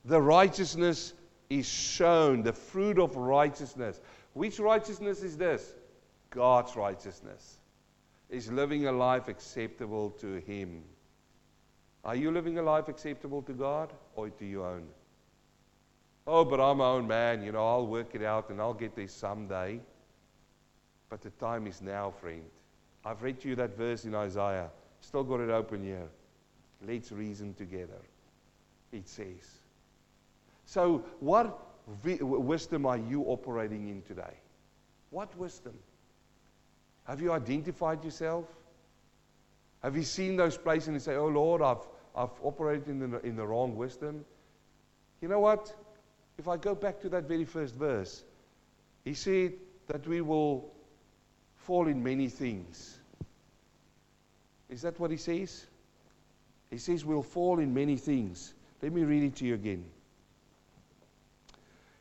[0.05, 1.13] The righteousness
[1.49, 3.99] is shown, the fruit of righteousness.
[4.33, 5.73] Which righteousness is this?
[6.29, 7.57] God's righteousness.
[8.29, 10.83] Is living a life acceptable to him.
[12.03, 14.87] Are you living a life acceptable to God or to your own?
[16.27, 17.41] Oh, but I'm my own man.
[17.41, 19.79] You know, I'll work it out and I'll get there someday.
[21.09, 22.43] But the time is now, friend.
[23.05, 24.69] I've read to you that verse in Isaiah.
[24.99, 26.09] Still got it open here.
[26.85, 28.01] Let's reason together.
[28.91, 29.59] It says.
[30.65, 31.57] So, what
[32.03, 34.33] vi- wisdom are you operating in today?
[35.11, 35.73] What wisdom?
[37.05, 38.45] Have you identified yourself?
[39.81, 43.37] Have you seen those places and say, Oh Lord, I've, I've operated in the, in
[43.37, 44.25] the wrong wisdom?
[45.21, 45.73] You know what?
[46.37, 48.23] If I go back to that very first verse,
[49.03, 49.53] he said
[49.87, 50.71] that we will
[51.55, 52.99] fall in many things.
[54.69, 55.65] Is that what he says?
[56.69, 58.53] He says we'll fall in many things.
[58.81, 59.85] Let me read it to you again.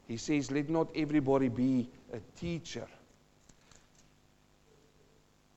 [0.08, 2.86] He says, Let not everybody be a teacher.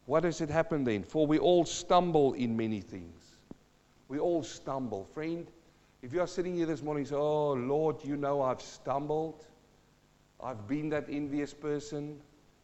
[0.06, 1.04] What does it happen then?
[1.04, 3.36] For we all stumble in many things.
[4.08, 5.06] We all stumble.
[5.14, 5.46] Friend,
[6.02, 9.46] if you are sitting here this morning and say, Oh Lord, you know I've stumbled.
[10.42, 12.20] I've been that envious person.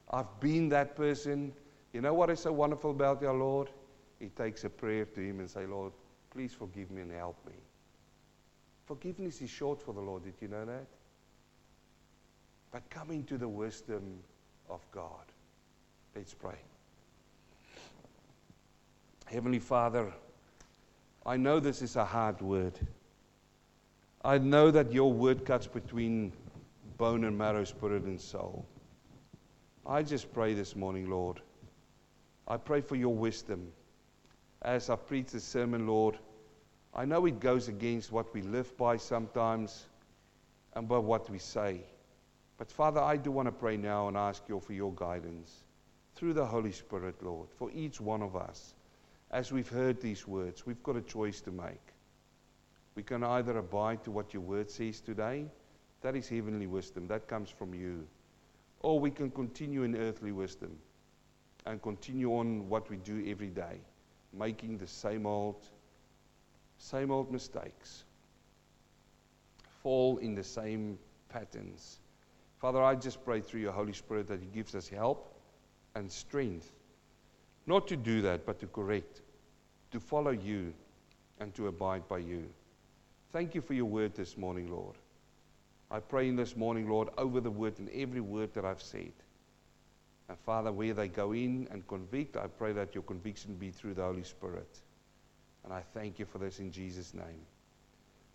[0.10, 1.54] I've been that person.
[1.92, 3.70] You know what is so wonderful about our Lord?
[4.20, 5.92] He takes a prayer to Him and say, Lord,
[6.32, 7.54] please forgive me and help me.
[8.86, 10.24] Forgiveness is short for the Lord.
[10.24, 10.86] Did you know that?
[12.72, 14.20] But coming to the wisdom
[14.70, 15.26] of God.
[16.16, 16.58] Let's pray.
[19.26, 20.14] Heavenly Father,
[21.26, 22.80] I know this is a hard word.
[24.26, 26.34] I know that your word cuts between
[26.97, 28.65] bone and marrow, spirit and soul.
[29.86, 31.41] I just pray this morning, Lord.
[32.47, 33.71] I pray for your wisdom.
[34.63, 36.17] As I preach this sermon, Lord,
[36.91, 39.86] I know it goes against what we live by sometimes
[40.73, 41.82] and by what we say.
[42.57, 45.65] But Father, I do want to pray now and ask you for your guidance
[46.15, 48.73] through the Holy Spirit, Lord, for each one of us.
[49.30, 51.95] As we've heard these words, we've got a choice to make.
[52.96, 55.46] We can either abide to what your word says today,
[56.02, 58.08] that is heavenly wisdom, that comes from you,
[58.80, 60.78] or we can continue in earthly wisdom
[61.66, 63.80] and continue on what we do every day,
[64.32, 65.68] making the same old,
[66.78, 68.06] same old mistakes,
[69.82, 72.00] fall in the same patterns.
[72.60, 75.38] Father, I just pray through your Holy Spirit that He gives us help
[75.96, 76.72] and strength,
[77.68, 79.22] not to do that, but to correct,
[79.91, 80.74] to follow you,
[81.39, 82.46] and to abide by you.
[83.36, 84.96] Thank you for your word this morning, Lord.
[85.92, 89.12] I pray in this morning, Lord, over the word and every word that I've said.
[90.30, 93.96] And Father, where they go in and convict, I pray that your conviction be through
[93.96, 94.80] the Holy Spirit.
[95.66, 97.42] And I thank you for this in Jesus' name.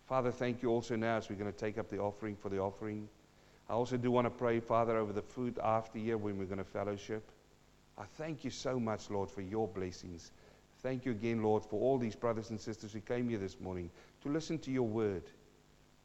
[0.05, 2.59] Father, thank you also now as we're going to take up the offering for the
[2.59, 3.09] offering.
[3.71, 6.59] I also do want to pray, Father, over the food after here when we're going
[6.59, 7.27] to fellowship.
[7.97, 10.31] I thank you so much, Lord, for your blessings.
[10.83, 13.89] Thank you again, Lord, for all these brothers and sisters who came here this morning
[14.21, 15.23] to listen to your word.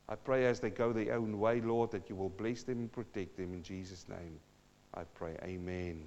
[0.08, 2.92] I pray as they go their own way, Lord, that you will bless them and
[2.92, 4.38] protect them in Jesus' name.
[4.94, 5.36] I pray.
[5.42, 6.04] Amen.